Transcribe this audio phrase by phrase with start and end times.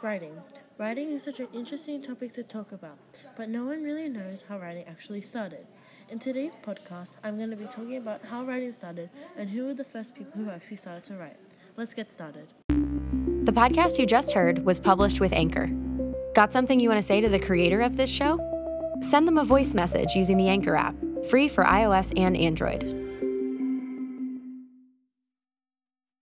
[0.00, 0.40] Writing.
[0.78, 2.98] Writing is such an interesting topic to talk about,
[3.36, 5.66] but no one really knows how writing actually started.
[6.08, 9.74] In today's podcast, I'm going to be talking about how writing started and who were
[9.74, 11.36] the first people who actually started to write.
[11.76, 12.46] Let's get started.
[12.68, 15.66] The podcast you just heard was published with Anchor.
[16.32, 18.38] Got something you want to say to the creator of this show?
[19.00, 20.94] Send them a voice message using the Anchor app,
[21.28, 23.07] free for iOS and Android.